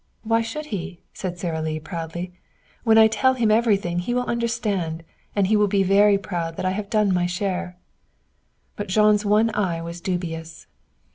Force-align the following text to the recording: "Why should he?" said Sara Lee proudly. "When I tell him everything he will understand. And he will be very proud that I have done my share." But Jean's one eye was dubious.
"Why 0.23 0.41
should 0.41 0.65
he?" 0.73 0.99
said 1.13 1.37
Sara 1.37 1.61
Lee 1.61 1.79
proudly. 1.79 2.33
"When 2.83 2.97
I 2.97 3.05
tell 3.07 3.35
him 3.35 3.51
everything 3.51 3.99
he 3.99 4.15
will 4.15 4.23
understand. 4.25 5.03
And 5.35 5.45
he 5.45 5.55
will 5.55 5.67
be 5.67 5.83
very 5.83 6.17
proud 6.17 6.55
that 6.57 6.65
I 6.65 6.71
have 6.71 6.89
done 6.89 7.13
my 7.13 7.27
share." 7.27 7.77
But 8.75 8.87
Jean's 8.87 9.25
one 9.25 9.51
eye 9.53 9.79
was 9.79 10.01
dubious. 10.01 10.65